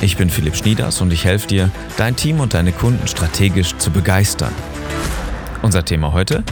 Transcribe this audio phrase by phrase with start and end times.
[0.00, 3.90] Ich bin Philipp Schnieders und ich helfe dir, dein Team und deine Kunden strategisch zu
[3.90, 4.52] begeistern.
[5.62, 6.44] Unser Thema heute?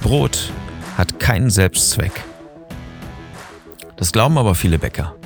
[0.00, 0.52] Brot
[0.96, 2.24] hat keinen Selbstzweck.
[3.96, 5.16] Das glauben aber viele Bäcker.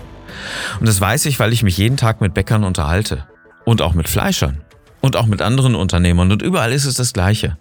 [0.81, 3.27] Und das weiß ich, weil ich mich jeden Tag mit Bäckern unterhalte.
[3.65, 4.63] Und auch mit Fleischern.
[5.01, 6.33] Und auch mit anderen Unternehmern.
[6.33, 7.57] Und überall ist es das Gleiche.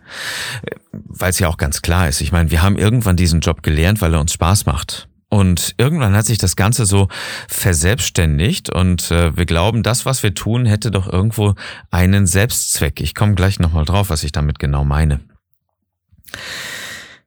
[0.92, 2.22] Weil es ja auch ganz klar ist.
[2.22, 5.09] Ich meine, wir haben irgendwann diesen Job gelernt, weil er uns Spaß macht.
[5.30, 7.08] Und irgendwann hat sich das Ganze so
[7.48, 11.54] verselbstständigt und äh, wir glauben, das, was wir tun, hätte doch irgendwo
[11.92, 13.00] einen Selbstzweck.
[13.00, 15.20] Ich komme gleich nochmal drauf, was ich damit genau meine.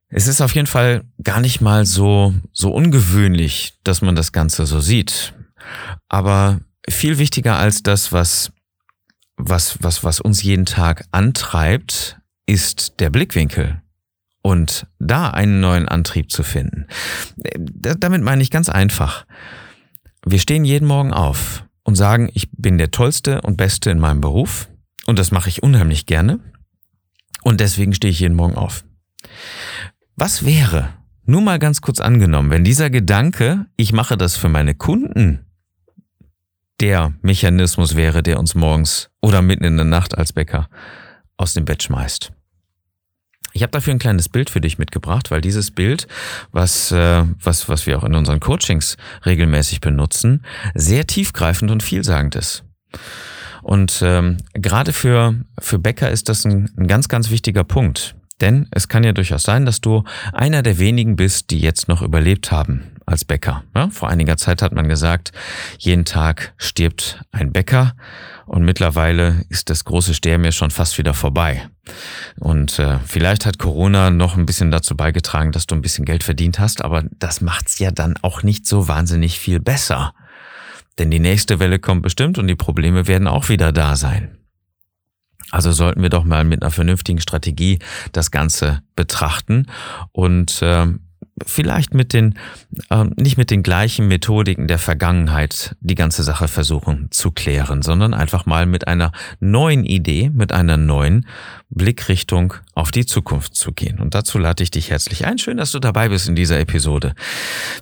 [0.09, 4.67] Es ist auf jeden Fall gar nicht mal so, so ungewöhnlich, dass man das Ganze
[4.67, 5.33] so sieht.
[6.09, 8.53] Aber viel wichtiger als das, was,
[9.37, 13.82] was, was, was uns jeden Tag antreibt, ist der Blickwinkel
[14.43, 16.87] und da einen neuen Antrieb zu finden.
[17.57, 19.25] Damit meine ich ganz einfach.
[20.25, 24.21] Wir stehen jeden Morgen auf und sagen, ich bin der Tollste und Beste in meinem
[24.21, 24.69] Beruf
[25.07, 26.41] und das mache ich unheimlich gerne
[27.43, 28.85] und deswegen stehe ich jeden Morgen auf.
[30.17, 30.91] Was wäre,
[31.25, 35.47] nur mal ganz kurz angenommen, wenn dieser Gedanke, ich mache das für meine Kunden,
[36.81, 40.69] der Mechanismus wäre, der uns morgens oder mitten in der Nacht als Bäcker
[41.37, 42.33] aus dem Bett schmeißt?
[43.53, 46.07] Ich habe dafür ein kleines Bild für dich mitgebracht, weil dieses Bild,
[46.53, 52.35] was, äh, was, was wir auch in unseren Coachings regelmäßig benutzen, sehr tiefgreifend und vielsagend
[52.35, 52.65] ist.
[53.63, 58.17] Und ähm, gerade für, für Bäcker ist das ein, ein ganz, ganz wichtiger Punkt.
[58.41, 62.03] Denn es kann ja durchaus sein, dass du einer der wenigen bist, die jetzt noch
[62.03, 63.63] überlebt haben als Bäcker.
[63.75, 65.33] Ja, vor einiger Zeit hat man gesagt,
[65.79, 67.95] jeden Tag stirbt ein Bäcker
[68.47, 71.69] und mittlerweile ist das große Sterben ja schon fast wieder vorbei.
[72.39, 76.25] Und äh, vielleicht hat Corona noch ein bisschen dazu beigetragen, dass du ein bisschen Geld
[76.25, 80.15] verdient hast, aber das macht's ja dann auch nicht so wahnsinnig viel besser.
[80.99, 84.39] Denn die nächste Welle kommt bestimmt und die Probleme werden auch wieder da sein.
[85.51, 87.79] Also sollten wir doch mal mit einer vernünftigen Strategie
[88.13, 89.67] das Ganze betrachten
[90.13, 90.87] und äh,
[91.47, 92.39] vielleicht mit den,
[92.91, 98.15] äh, nicht mit den gleichen Methodiken der Vergangenheit die ganze Sache versuchen zu klären, sondern
[98.15, 101.27] einfach mal mit einer neuen Idee, mit einer neuen
[101.71, 103.99] Blickrichtung auf die Zukunft zu gehen.
[103.99, 105.39] Und dazu lade ich dich herzlich ein.
[105.39, 107.15] Schön, dass du dabei bist in dieser Episode.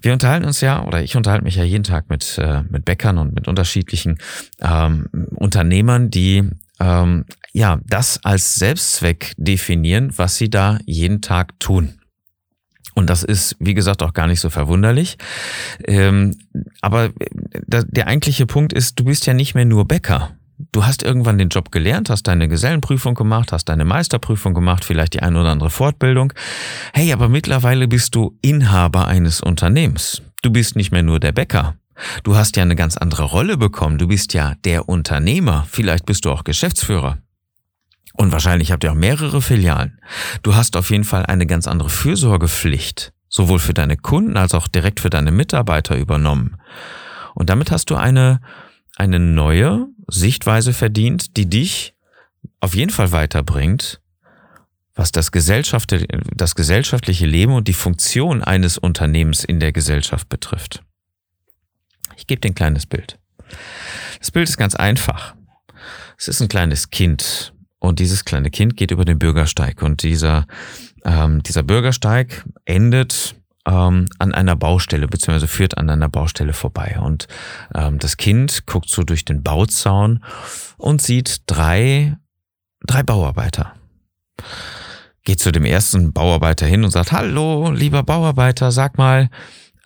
[0.03, 3.19] Wir unterhalten uns ja, oder ich unterhalte mich ja jeden Tag mit, äh, mit Bäckern
[3.19, 4.19] und mit unterschiedlichen
[4.61, 12.00] ähm, Unternehmern, die ähm, ja das als Selbstzweck definieren, was sie da jeden Tag tun.
[13.01, 15.17] Und das ist, wie gesagt, auch gar nicht so verwunderlich.
[15.87, 16.37] Ähm,
[16.83, 17.09] aber
[17.67, 20.37] der eigentliche Punkt ist, du bist ja nicht mehr nur Bäcker.
[20.73, 25.15] Du hast irgendwann den Job gelernt, hast deine Gesellenprüfung gemacht, hast deine Meisterprüfung gemacht, vielleicht
[25.15, 26.35] die eine oder andere Fortbildung.
[26.93, 30.21] Hey, aber mittlerweile bist du Inhaber eines Unternehmens.
[30.43, 31.77] Du bist nicht mehr nur der Bäcker.
[32.23, 33.97] Du hast ja eine ganz andere Rolle bekommen.
[33.97, 35.67] Du bist ja der Unternehmer.
[35.71, 37.17] Vielleicht bist du auch Geschäftsführer.
[38.15, 40.01] Und wahrscheinlich habt ihr auch mehrere Filialen.
[40.43, 44.69] Du hast auf jeden Fall eine ganz andere Fürsorgepflicht, sowohl für deine Kunden als auch
[44.69, 46.57] direkt für deine Mitarbeiter übernommen.
[47.35, 48.41] Und damit hast du eine,
[48.97, 51.95] eine neue Sichtweise verdient, die dich
[52.61, 54.01] auf jeden Fall weiterbringt,
[54.95, 55.95] was das, Gesellschaft,
[56.35, 60.83] das gesellschaftliche Leben und die Funktion eines Unternehmens in der Gesellschaft betrifft.
[62.17, 63.19] Ich gebe dir ein kleines Bild.
[64.19, 65.35] Das Bild ist ganz einfach.
[66.19, 70.47] Es ist ein kleines Kind, und dieses kleine Kind geht über den Bürgersteig und dieser,
[71.05, 73.35] ähm, dieser Bürgersteig endet
[73.67, 76.99] ähm, an einer Baustelle beziehungsweise führt an einer Baustelle vorbei.
[77.01, 77.27] Und
[77.75, 80.23] ähm, das Kind guckt so durch den Bauzaun
[80.77, 82.17] und sieht drei,
[82.87, 83.75] drei Bauarbeiter.
[85.25, 89.31] Geht zu dem ersten Bauarbeiter hin und sagt, Hallo, lieber Bauarbeiter, sag mal,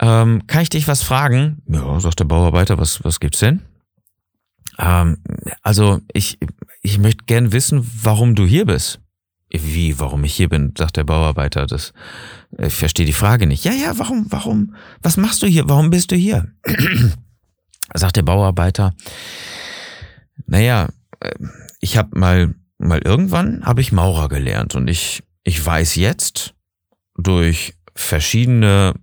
[0.01, 1.61] ähm, kann ich dich was fragen?
[1.67, 3.61] Ja, sagt der Bauarbeiter, was, was gibt's denn?
[4.77, 5.17] Ähm,
[5.61, 6.37] also ich,
[6.85, 8.99] ich möchte gern wissen, warum du hier bist.
[9.51, 11.65] Wie, warum ich hier bin, sagt der Bauarbeiter.
[11.65, 11.93] Das,
[12.57, 13.63] ich verstehe die Frage nicht.
[13.63, 15.67] Ja, ja, warum, warum, was machst du hier?
[15.67, 16.51] Warum bist du hier?
[17.93, 18.93] sagt der Bauarbeiter.
[20.45, 20.89] Naja,
[21.21, 21.33] äh,
[21.79, 26.53] ich habe mal, mal irgendwann habe ich Maurer gelernt und ich, ich weiß jetzt
[27.17, 28.93] durch verschiedene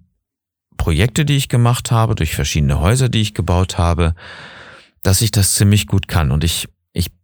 [0.76, 4.14] Projekte, die ich gemacht habe, durch verschiedene Häuser, die ich gebaut habe,
[5.02, 6.30] dass ich das ziemlich gut kann.
[6.30, 6.68] Und ich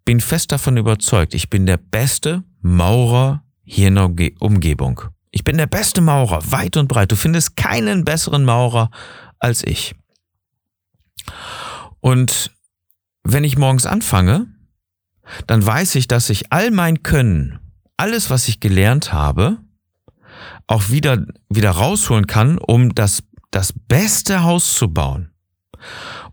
[0.08, 4.10] bin fest davon überzeugt, ich bin der beste Maurer hier in der
[4.40, 5.02] Umgebung.
[5.32, 7.12] Ich bin der beste Maurer, weit und breit.
[7.12, 8.90] Du findest keinen besseren Maurer
[9.38, 9.94] als ich.
[12.00, 12.52] Und
[13.22, 14.46] wenn ich morgens anfange,
[15.46, 17.58] dann weiß ich, dass ich all mein Können,
[17.98, 19.58] alles, was ich gelernt habe,
[20.66, 25.27] auch wieder, wieder rausholen kann, um das, das beste Haus zu bauen.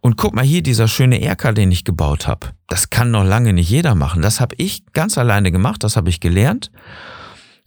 [0.01, 2.49] Und guck mal hier, dieser schöne Erker, den ich gebaut habe.
[2.67, 4.21] Das kann noch lange nicht jeder machen.
[4.21, 6.71] Das habe ich ganz alleine gemacht, das habe ich gelernt.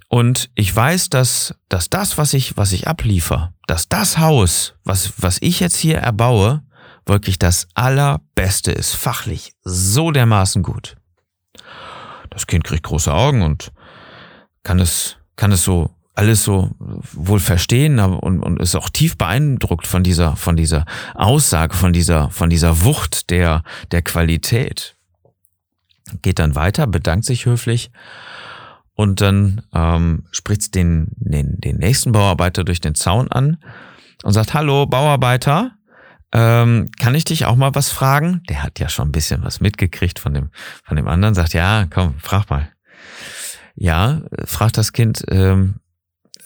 [0.08, 5.12] Und ich weiß, dass, dass das, was ich, was ich abliefer, dass das Haus, was,
[5.19, 6.62] was ich jetzt hier erbaue,
[7.04, 10.96] wirklich das allerbeste ist, fachlich so dermaßen gut.
[12.31, 13.72] Das Kind kriegt große Augen und
[14.62, 16.70] kann es, kann es so alles so
[17.12, 20.84] wohl verstehen und, und ist auch tief beeindruckt von dieser, von dieser
[21.14, 24.96] Aussage, von dieser, von dieser Wucht der, der Qualität.
[26.22, 27.90] Geht dann weiter, bedankt sich höflich
[28.94, 33.58] und dann ähm, spricht den, den, den nächsten Bauarbeiter durch den Zaun an
[34.24, 35.72] und sagt, hallo Bauarbeiter,
[36.32, 38.42] ähm, kann ich dich auch mal was fragen?
[38.48, 40.50] Der hat ja schon ein bisschen was mitgekriegt von dem,
[40.84, 42.68] von dem anderen, sagt, ja, komm, frag mal.
[43.76, 45.76] Ja, fragt das Kind, ähm,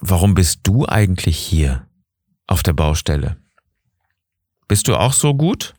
[0.03, 1.87] warum bist du eigentlich hier
[2.47, 3.37] auf der Baustelle?
[4.69, 5.75] Bist du auch so gut?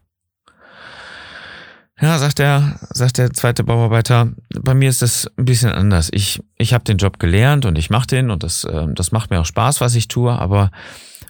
[2.02, 6.10] Ja, sagt der, sagt der zweite Bauarbeiter, bei mir ist es ein bisschen anders.
[6.12, 9.30] Ich, ich habe den Job gelernt und ich mache den und das, äh, das macht
[9.30, 10.72] mir auch Spaß, was ich tue, aber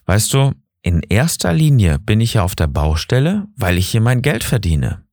[0.06, 4.22] weißt du, in erster Linie bin ich ja auf der Baustelle, weil ich hier mein
[4.22, 5.04] Geld verdiene.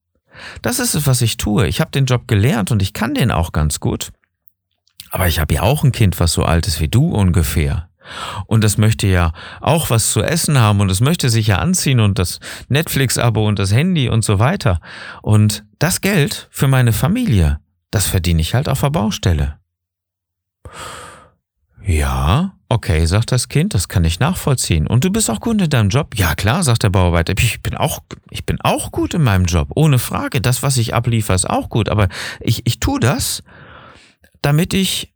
[0.62, 1.66] Das ist es, was ich tue.
[1.66, 4.12] Ich habe den Job gelernt und ich kann den auch ganz gut.
[5.10, 7.88] Aber ich habe ja auch ein Kind, was so alt ist wie du ungefähr.
[8.46, 12.00] Und das möchte ja auch was zu essen haben und es möchte sich ja anziehen
[12.00, 14.80] und das Netflix-Abo und das Handy und so weiter.
[15.22, 17.60] Und das Geld für meine Familie,
[17.90, 19.58] das verdiene ich halt auf der Baustelle.
[21.82, 24.86] Ja, okay, sagt das Kind, das kann ich nachvollziehen.
[24.86, 26.14] Und du bist auch gut in deinem Job?
[26.14, 27.34] Ja, klar, sagt der Bauarbeiter.
[27.38, 30.40] Ich bin auch, ich bin auch gut in meinem Job, ohne Frage.
[30.40, 31.88] Das, was ich abliefer, ist auch gut.
[31.88, 32.08] Aber
[32.38, 33.42] ich, ich tue das,
[34.42, 35.14] damit ich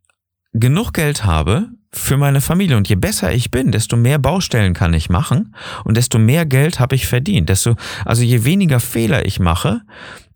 [0.53, 2.77] genug Geld habe für meine Familie.
[2.77, 6.79] Und je besser ich bin, desto mehr Baustellen kann ich machen und desto mehr Geld
[6.79, 7.49] habe ich verdient.
[7.49, 9.81] Desto, also je weniger Fehler ich mache,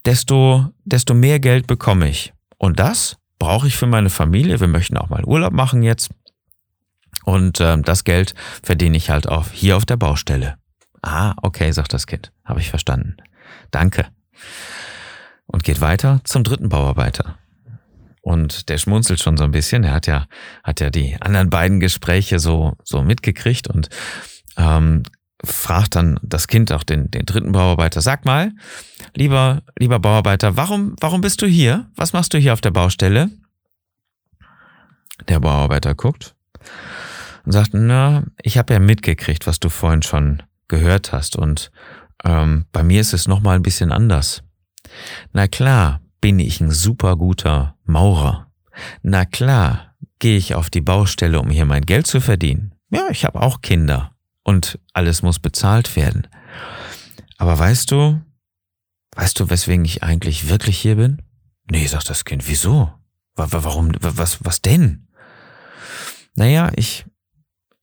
[0.05, 2.33] desto, desto mehr Geld bekomme ich.
[2.57, 4.59] Und das brauche ich für meine Familie.
[4.59, 6.09] Wir möchten auch mal Urlaub machen jetzt.
[7.23, 8.33] Und äh, das Geld
[8.63, 10.55] verdiene ich halt auch hier auf der Baustelle.
[11.01, 12.31] Ah, okay, sagt das Kind.
[12.43, 13.17] Habe ich verstanden.
[13.71, 14.07] Danke.
[15.47, 17.37] Und geht weiter zum dritten Bauarbeiter.
[18.21, 19.83] Und der schmunzelt schon so ein bisschen.
[19.83, 20.27] Er hat ja,
[20.63, 23.89] hat ja die anderen beiden Gespräche so, so mitgekriegt und
[24.57, 25.03] ähm,
[25.43, 28.51] fragt dann das Kind auch den, den dritten Bauarbeiter, sag mal,
[29.15, 31.89] lieber, lieber Bauarbeiter, warum, warum bist du hier?
[31.95, 33.29] Was machst du hier auf der Baustelle?
[35.27, 36.35] Der Bauarbeiter guckt
[37.45, 41.71] und sagt, na, ich habe ja mitgekriegt, was du vorhin schon gehört hast und
[42.25, 44.43] ähm, bei mir ist es nochmal ein bisschen anders.
[45.31, 48.51] Na klar, bin ich ein super guter Maurer.
[49.01, 52.75] Na klar, gehe ich auf die Baustelle, um hier mein Geld zu verdienen.
[52.89, 56.27] Ja, ich habe auch Kinder und alles muss bezahlt werden.
[57.37, 58.21] Aber weißt du,
[59.15, 61.21] weißt du, weswegen ich eigentlich wirklich hier bin?
[61.69, 62.91] Nee, sagt das Kind, wieso?
[63.35, 65.07] Warum, was, was denn?
[66.35, 67.05] Naja, ich,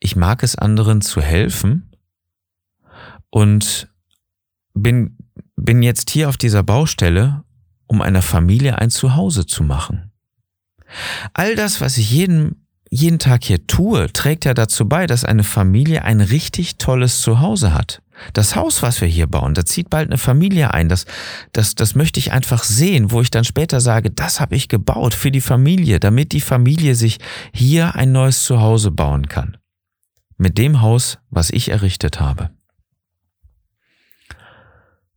[0.01, 1.97] ich mag es anderen zu helfen
[3.31, 3.89] und
[4.75, 5.17] bin,
[5.57, 7.45] bin jetzt hier auf dieser Baustelle,
[7.87, 10.13] um einer Familie ein Zuhause zu machen.
[11.35, 15.45] All das, was ich jeden, jeden Tag hier tue, trägt ja dazu bei, dass eine
[15.45, 18.03] Familie ein richtig tolles Zuhause hat.
[18.33, 20.89] Das Haus, was wir hier bauen, da zieht bald eine Familie ein.
[20.89, 21.05] Das,
[21.53, 25.13] das, das möchte ich einfach sehen, wo ich dann später sage, das habe ich gebaut
[25.15, 27.19] für die Familie, damit die Familie sich
[27.53, 29.59] hier ein neues Zuhause bauen kann.
[30.39, 32.51] Mit dem Haus, was ich errichtet habe.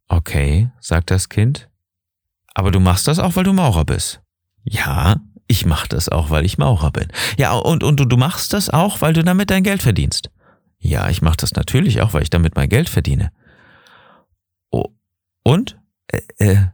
[0.07, 1.68] Okay, sagt das Kind,
[2.59, 4.21] aber du machst das auch, weil du Maurer bist.
[4.63, 5.15] Ja,
[5.47, 7.07] ich mach das auch, weil ich Maurer bin.
[7.37, 10.29] Ja, und, und du, machst das auch, weil du damit dein Geld verdienst.
[10.77, 13.31] Ja, ich mach das natürlich auch, weil ich damit mein Geld verdiene.
[15.43, 15.79] Und?
[16.07, 16.65] Äh, äh,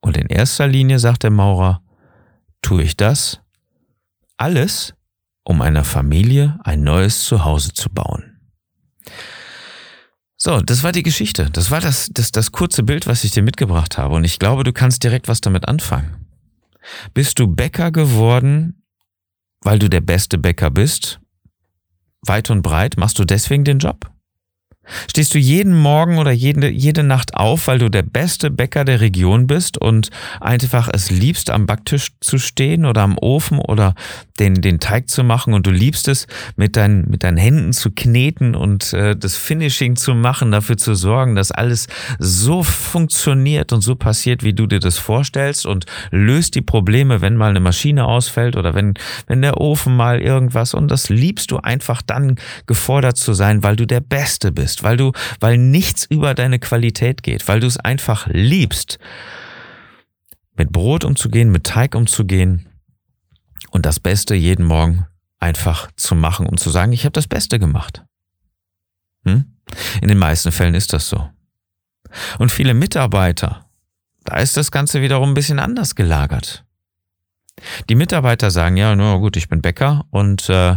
[0.00, 1.82] und in erster Linie, sagt der Maurer,
[2.62, 3.40] tue ich das
[4.36, 4.94] alles,
[5.42, 8.37] um einer Familie ein neues Zuhause zu bauen.
[10.40, 11.50] So, das war die Geschichte.
[11.50, 14.14] Das war das, das, das kurze Bild, was ich dir mitgebracht habe.
[14.14, 16.26] Und ich glaube, du kannst direkt was damit anfangen.
[17.12, 18.84] Bist du Bäcker geworden,
[19.62, 21.20] weil du der beste Bäcker bist?
[22.24, 24.12] Weit und breit machst du deswegen den Job?
[25.18, 29.00] Stehst du jeden Morgen oder jede, jede Nacht auf, weil du der beste Bäcker der
[29.00, 30.10] Region bist und
[30.40, 33.96] einfach es liebst, am Backtisch zu stehen oder am Ofen oder
[34.38, 37.90] den, den Teig zu machen und du liebst es, mit, dein, mit deinen Händen zu
[37.90, 41.88] kneten und äh, das Finishing zu machen, dafür zu sorgen, dass alles
[42.20, 47.34] so funktioniert und so passiert, wie du dir das vorstellst und löst die Probleme, wenn
[47.34, 48.94] mal eine Maschine ausfällt oder wenn,
[49.26, 50.74] wenn der Ofen mal irgendwas.
[50.74, 52.36] Und das liebst du einfach dann
[52.68, 55.07] gefordert zu sein, weil du der Beste bist, weil du,
[55.40, 58.98] weil nichts über deine Qualität geht, weil du es einfach liebst,
[60.56, 62.68] mit Brot umzugehen, mit Teig umzugehen,
[63.70, 65.06] und das Beste jeden Morgen
[65.38, 68.04] einfach zu machen und zu sagen, ich habe das Beste gemacht.
[69.24, 69.56] Hm?
[70.00, 71.28] In den meisten Fällen ist das so.
[72.38, 73.66] Und viele Mitarbeiter,
[74.24, 76.64] da ist das Ganze wiederum ein bisschen anders gelagert.
[77.88, 80.76] Die Mitarbeiter sagen, ja, na gut, ich bin Bäcker und äh,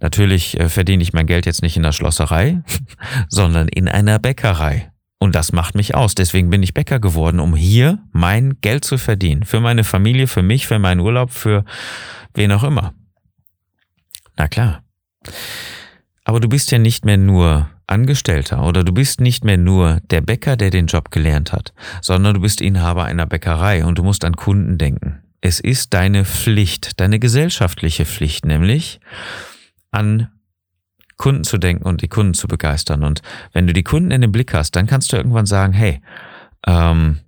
[0.00, 2.62] natürlich äh, verdiene ich mein Geld jetzt nicht in der Schlosserei,
[3.28, 4.90] sondern in einer Bäckerei.
[5.20, 6.14] Und das macht mich aus.
[6.14, 9.42] Deswegen bin ich Bäcker geworden, um hier mein Geld zu verdienen.
[9.42, 11.64] Für meine Familie, für mich, für meinen Urlaub, für
[12.34, 12.94] wen auch immer.
[14.36, 14.82] Na klar.
[16.24, 20.20] Aber du bist ja nicht mehr nur Angestellter oder du bist nicht mehr nur der
[20.20, 24.24] Bäcker, der den Job gelernt hat, sondern du bist Inhaber einer Bäckerei und du musst
[24.24, 25.07] an Kunden denken.
[25.40, 29.00] Es ist deine Pflicht, deine gesellschaftliche Pflicht, nämlich
[29.90, 30.28] an
[31.16, 33.04] Kunden zu denken und die Kunden zu begeistern.
[33.04, 36.00] Und wenn du die Kunden in den Blick hast, dann kannst du irgendwann sagen, hey,
[36.66, 37.20] ähm,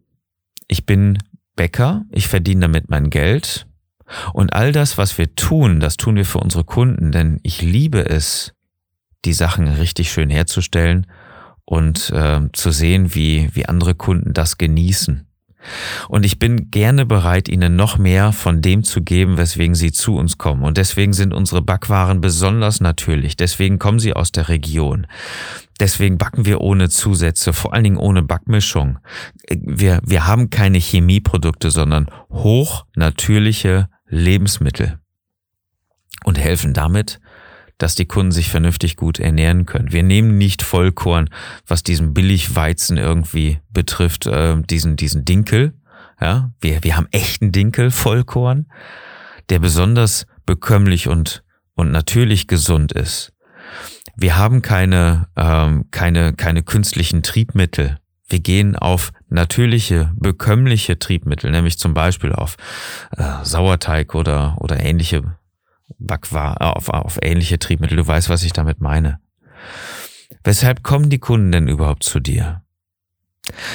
[0.69, 1.19] ich bin
[1.57, 3.67] Bäcker, ich verdiene damit mein Geld,
[4.33, 8.09] und all das, was wir tun, das tun wir für unsere Kunden, denn ich liebe
[8.09, 8.53] es,
[9.25, 11.07] die Sachen richtig schön herzustellen
[11.65, 15.27] und äh, zu sehen, wie, wie andere Kunden das genießen.
[16.09, 20.17] Und ich bin gerne bereit, ihnen noch mehr von dem zu geben, weswegen sie zu
[20.17, 20.65] uns kommen.
[20.65, 23.37] Und deswegen sind unsere Backwaren besonders natürlich.
[23.37, 25.07] Deswegen kommen sie aus der Region.
[25.79, 28.99] Deswegen backen wir ohne Zusätze, vor allen Dingen ohne Backmischung.
[29.49, 34.99] Wir, wir haben keine Chemieprodukte, sondern hochnatürliche Lebensmittel
[36.25, 37.21] und helfen damit,
[37.81, 39.91] dass die Kunden sich vernünftig gut ernähren können.
[39.91, 41.31] Wir nehmen nicht Vollkorn,
[41.67, 45.73] was diesen Billigweizen irgendwie betrifft, äh, diesen, diesen Dinkel.
[46.21, 48.67] Ja, wir, wir haben echten Dinkel, Vollkorn,
[49.49, 51.43] der besonders bekömmlich und,
[51.75, 53.33] und natürlich gesund ist.
[54.15, 57.99] Wir haben keine, ähm, keine, keine künstlichen Triebmittel.
[58.29, 62.57] Wir gehen auf natürliche, bekömmliche Triebmittel, nämlich zum Beispiel auf
[63.17, 65.23] äh, Sauerteig oder, oder ähnliche
[66.01, 67.97] Backwaren, auf, auf ähnliche Triebmittel.
[67.97, 69.21] Du weißt, was ich damit meine.
[70.43, 72.63] Weshalb kommen die Kunden denn überhaupt zu dir?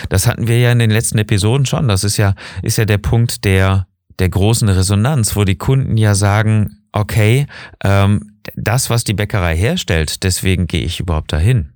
[0.10, 1.88] Das hatten wir ja in den letzten Episoden schon.
[1.88, 3.88] Das ist ja, ist ja der Punkt der,
[4.20, 7.46] der großen Resonanz, wo die Kunden ja sagen, okay,
[7.84, 11.74] ähm, das, was die Bäckerei herstellt, deswegen gehe ich überhaupt dahin.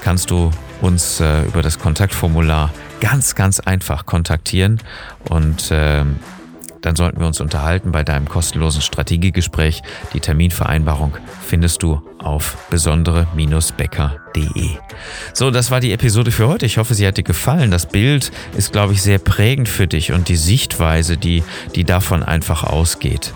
[0.00, 2.72] kannst du uns äh, über das Kontaktformular
[3.02, 4.80] ganz, ganz einfach kontaktieren
[5.28, 6.02] und äh,
[6.82, 9.82] dann sollten wir uns unterhalten bei deinem kostenlosen Strategiegespräch.
[10.12, 14.70] Die Terminvereinbarung findest du auf besondere-becker.de.
[15.32, 16.66] So, das war die Episode für heute.
[16.66, 17.70] Ich hoffe, sie hat dir gefallen.
[17.70, 22.24] Das Bild ist, glaube ich, sehr prägend für dich und die Sichtweise, die, die davon
[22.24, 23.32] einfach ausgeht.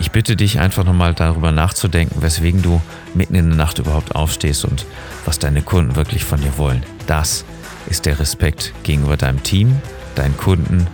[0.00, 2.82] Ich bitte dich einfach nochmal darüber nachzudenken, weswegen du
[3.14, 4.86] mitten in der Nacht überhaupt aufstehst und
[5.24, 6.82] was deine Kunden wirklich von dir wollen.
[7.06, 7.44] Das
[7.88, 9.76] ist der Respekt gegenüber deinem Team,
[10.16, 10.88] deinen Kunden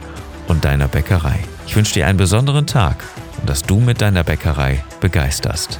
[0.48, 1.38] und deiner Bäckerei.
[1.66, 2.96] Ich wünsche dir einen besonderen Tag
[3.40, 5.78] und dass du mit deiner Bäckerei begeisterst.